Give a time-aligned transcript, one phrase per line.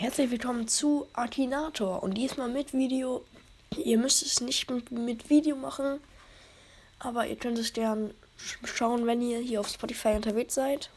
[0.00, 3.24] Herzlich willkommen zu Akinator und diesmal mit Video.
[3.76, 5.98] Ihr müsst es nicht mit, Video machen,
[7.00, 8.14] aber ihr könnt es gern
[8.62, 10.90] schauen, wenn ihr hier auf Spotify unterwegs seid.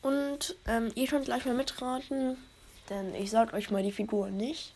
[0.00, 2.36] Und ähm, ihr könnt gleich mal mitraten,
[2.88, 4.72] denn ich sag euch mal die Figur nicht.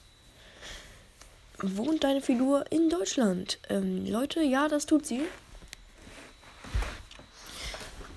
[1.58, 3.60] Wohnt deine Figur in Deutschland?
[3.68, 5.22] Ähm, Leute, ja, das tut sie.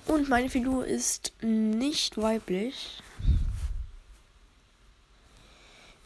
[0.07, 3.03] Und meine Figur ist nicht weiblich.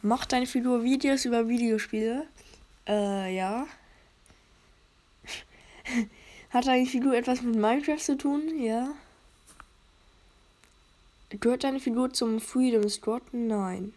[0.01, 2.25] Macht deine Figur Videos über Videospiele?
[2.87, 3.67] Äh, ja.
[6.51, 8.61] Hat deine Figur etwas mit Minecraft zu tun?
[8.61, 8.93] Ja.
[11.29, 13.21] Gehört deine Figur zum Freedom Squad?
[13.33, 13.93] Nein.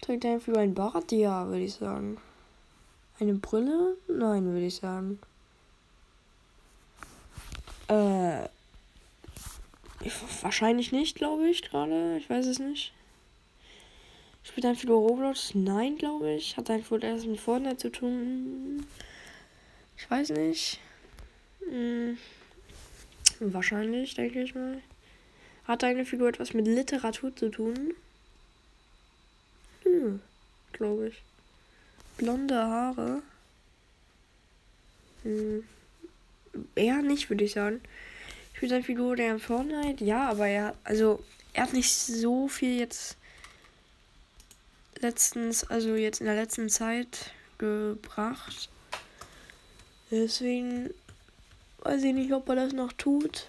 [0.00, 1.12] Trägt deine Figur ein Bart?
[1.12, 2.16] Ja, würde ich sagen.
[3.20, 3.96] Eine Brille?
[4.08, 5.18] Nein, würde ich sagen.
[7.88, 8.48] Äh.
[10.40, 12.16] Wahrscheinlich nicht, glaube ich, gerade.
[12.16, 12.92] Ich weiß es nicht.
[14.56, 15.54] Spielt dein Figur Roblox?
[15.54, 16.56] Nein, glaube ich.
[16.56, 18.86] Hat dein Figur etwas mit Fortnite zu tun?
[19.98, 20.80] Ich weiß nicht.
[21.68, 22.16] Hm.
[23.38, 24.80] Wahrscheinlich, denke ich mal.
[25.64, 27.92] Hat deine Figur etwas mit Literatur zu tun?
[29.82, 30.22] Hm,
[30.72, 31.22] glaube ich.
[32.16, 33.22] Blonde Haare?
[35.24, 35.64] Hm.
[36.74, 37.82] Eher nicht, würde ich sagen.
[38.54, 42.48] Ich bin seine Figur der in Fortnite, ja, aber er, also, er hat nicht so
[42.48, 43.18] viel jetzt
[45.00, 48.68] letztens, also jetzt in der letzten Zeit gebracht.
[50.10, 50.90] Deswegen
[51.80, 53.46] weiß ich nicht, ob er das noch tut.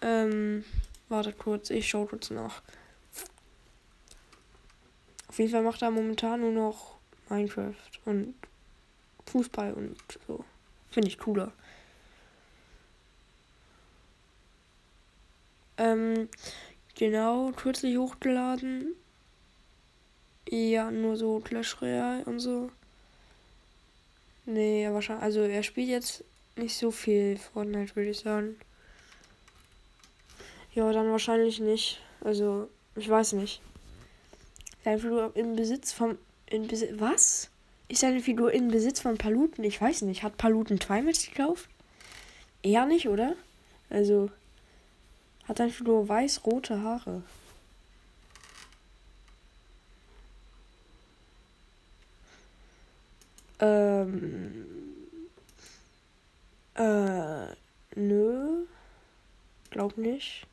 [0.00, 0.64] Ähm,
[1.08, 2.62] wartet kurz, ich schaue kurz nach.
[5.28, 6.96] Auf jeden Fall macht er momentan nur noch
[7.28, 8.34] Minecraft und
[9.26, 10.44] Fußball und so.
[10.90, 11.52] Finde ich cooler.
[15.76, 16.28] Ähm,
[16.94, 18.96] genau, kürzlich hochgeladen.
[20.50, 22.70] Ja, nur so Clash Royale und so.
[24.46, 25.24] Nee, wahrscheinlich.
[25.24, 26.24] Also er spielt jetzt
[26.56, 28.56] nicht so viel Fortnite, würde ich sagen.
[30.74, 32.00] Ja, dann wahrscheinlich nicht.
[32.22, 33.60] Also, ich weiß nicht.
[34.84, 36.16] Seine Figur im Besitz von.
[36.46, 36.92] In Besitz.
[36.98, 37.50] Was?
[37.88, 39.64] Ist seine Figur in Besitz von Paluten?
[39.64, 40.22] Ich weiß nicht.
[40.22, 41.68] Hat Paluten Twilight gekauft?
[42.62, 43.34] Eher nicht, oder?
[43.90, 44.30] Also.
[45.46, 47.22] Hat seine Figur weiß-rote Haare?
[53.60, 54.66] Ähm.
[56.74, 57.46] Äh.
[57.94, 58.66] Nö.
[59.70, 60.46] Glaub nicht.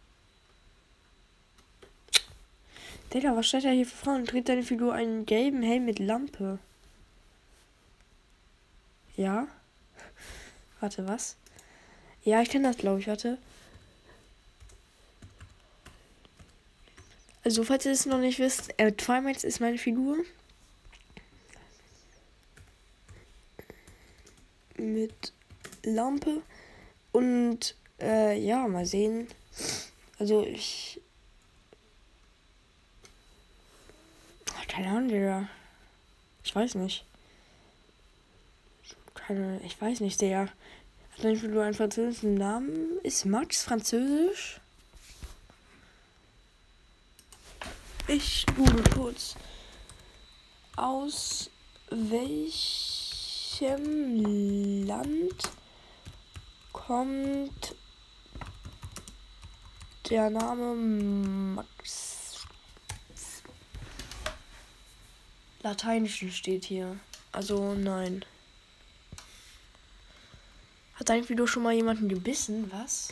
[3.13, 4.25] Digga, was steht da hier für Frauen?
[4.25, 6.59] Trägt deine Figur einen gelben Helm mit Lampe?
[9.15, 9.47] Ja?
[10.79, 11.37] Warte, was?
[12.23, 13.07] Ja, ich kenne das, glaube ich.
[13.07, 13.37] Warte.
[17.43, 20.17] Also, falls ihr es noch nicht wisst, äh, Twilight ist meine Figur.
[24.77, 25.33] Mit
[25.83, 26.41] Lampe.
[27.11, 29.27] Und äh, ja, mal sehen.
[30.19, 31.01] Also ich.
[34.67, 35.47] Keine Ahnung, Digga.
[36.43, 37.05] Ich weiß nicht.
[39.13, 40.49] Keine, ich weiß nicht, der
[41.17, 42.99] hat einfach nur einen französischen Namen.
[43.03, 44.59] Ist Max französisch?
[48.07, 49.35] Ich google kurz.
[50.75, 51.49] Aus
[51.89, 53.04] welch
[53.59, 55.49] welchem Land
[56.73, 57.75] kommt
[60.09, 60.75] der Name
[61.55, 62.45] Max?
[65.61, 66.99] Lateinischen steht hier.
[67.31, 68.25] Also nein.
[70.95, 72.71] Hat dein Video schon mal jemanden gebissen?
[72.71, 73.11] Was?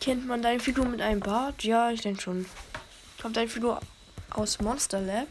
[0.00, 1.62] Kennt man deine Figur mit einem Bart?
[1.62, 2.46] Ja, ich denke schon.
[3.20, 3.80] Kommt deine Figur
[4.30, 5.28] aus Monster Lab?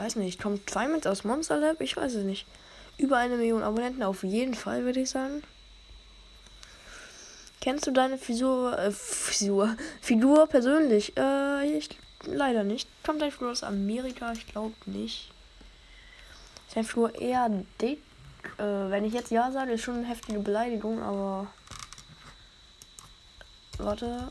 [0.00, 1.80] Weiß nicht, kommt Twilight aus Monster Lab?
[1.80, 2.46] Ich weiß es nicht.
[2.96, 5.42] Über eine Million Abonnenten auf jeden Fall, würde ich sagen.
[7.60, 11.16] Kennst du deine Figur, äh, Figur, Figur persönlich?
[11.18, 11.90] Äh, ich
[12.24, 12.88] leider nicht.
[13.04, 14.32] Kommt deine Figur aus Amerika?
[14.32, 15.30] Ich glaube nicht.
[16.66, 18.00] Ist deine Figur eher dick?
[18.56, 21.46] Äh, wenn ich jetzt ja sage, ist schon eine heftige Beleidigung, aber.
[23.76, 24.30] Warte.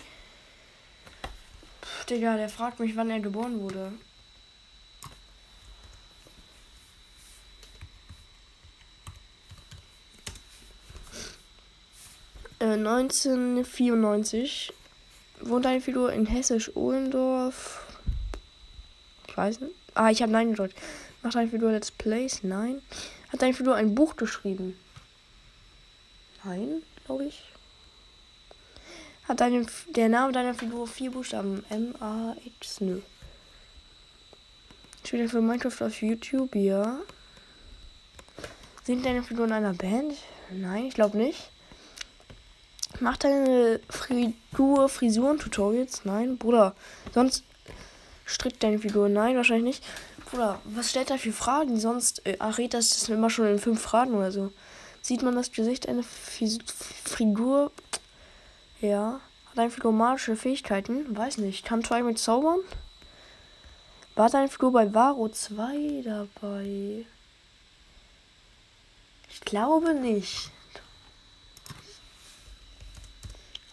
[2.11, 3.93] Digga, der fragt mich, wann er geboren wurde.
[12.61, 14.73] Äh, 1994
[15.41, 17.85] wohnt eine Figur in Hessisch-Ohlendorf.
[19.29, 19.75] Ich weiß nicht.
[19.95, 20.77] Ah, ich habe Nein gedrückt.
[21.23, 22.43] Macht eine Figur Let's Plays?
[22.43, 22.83] Nein.
[23.29, 24.79] Hat eine Figur ein Buch geschrieben?
[26.45, 27.43] Nein, glaube ich.
[29.29, 31.63] Hat deine, der Name deiner Figur vier Buchstaben?
[31.69, 32.81] M-A-X?
[32.81, 33.03] Nö.
[35.05, 36.55] Spielt er für Minecraft auf YouTube?
[36.55, 36.99] Ja.
[38.85, 40.15] Sind deine Figuren in einer Band?
[40.51, 41.51] Nein, ich glaube nicht.
[43.01, 46.07] Macht deine Figur Frisuren-Tutorials?
[46.07, 46.75] Nein, Bruder.
[47.13, 47.45] Sonst
[48.25, 49.11] strickt deine Figur?
[49.11, 49.85] Nein, wahrscheinlich nicht.
[50.31, 51.79] Bruder, was stellt er für Fragen?
[51.79, 54.53] Sonst äh, errät das immer schon in fünf Fragen oder so.
[55.03, 57.73] Sieht man das Gesicht einer Figur?
[58.81, 59.21] Ja.
[59.51, 61.17] Hat eine Figur magische Fähigkeiten?
[61.17, 61.65] Weiß nicht.
[61.65, 62.61] Kann zwei mit zaubern?
[64.15, 67.07] War deine Figur bei Varo 2 dabei?
[69.31, 70.51] Ich glaube nicht.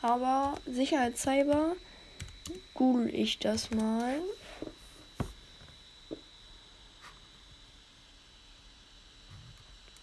[0.01, 1.75] Aber sicherheitshalber
[2.73, 4.21] google ich das mal.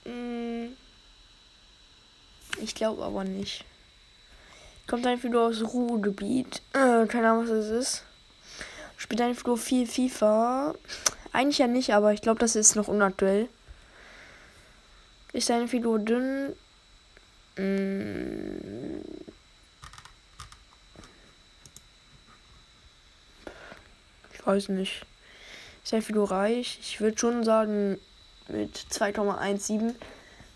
[0.05, 0.77] Hm.
[2.61, 3.65] Ich glaube aber nicht.
[4.93, 6.61] Kommt ein Figur aus Ruhrgebiet.
[6.75, 8.05] Äh, keine Ahnung, was das ist.
[8.99, 10.75] Spielt ein Figur viel FIFA.
[11.33, 13.49] Eigentlich ja nicht, aber ich glaube, das ist noch unaktuell.
[15.33, 16.55] Ist deine Figur dünn?
[17.57, 19.03] Hm.
[24.35, 25.07] Ich weiß nicht.
[25.83, 26.79] Ist deine Figur reich?
[26.83, 27.99] Ich würde schon sagen,
[28.49, 29.95] mit 2,17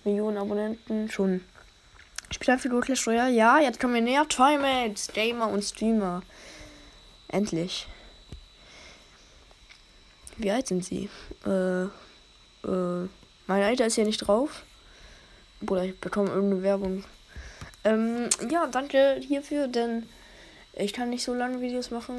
[0.04, 1.40] Millionen Abonnenten schon.
[2.46, 3.32] Spielt ein Figur Clash Royale?
[3.32, 4.24] Ja, jetzt kommen wir näher.
[4.28, 6.22] Toymates, Gamer und Streamer.
[7.26, 7.88] Endlich.
[10.36, 11.10] Wie alt sind sie?
[11.44, 13.08] Äh, äh,
[13.48, 14.62] mein Alter ist ja nicht drauf.
[15.60, 17.02] Bruder, ich bekomme irgendeine Werbung.
[17.82, 20.08] Ähm, ja, danke hierfür, denn
[20.72, 22.14] ich kann nicht so lange Videos machen.